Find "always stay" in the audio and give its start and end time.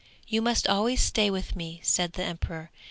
0.67-1.29